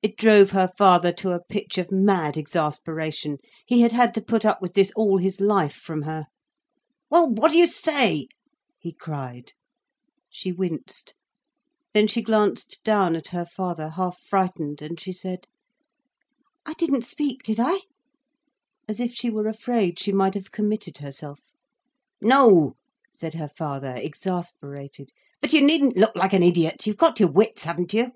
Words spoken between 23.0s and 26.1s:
said her father, exasperated. "But you needn't